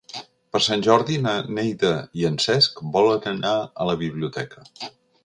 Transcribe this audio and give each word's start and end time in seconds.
Per 0.55 0.59
Sant 0.67 0.83
Jordi 0.85 1.17
na 1.25 1.33
Neida 1.57 1.91
i 2.21 2.25
en 2.31 2.39
Cesc 2.45 2.81
volen 2.97 3.29
anar 3.33 3.53
a 3.85 3.89
la 3.91 3.97
biblioteca. 4.01 4.65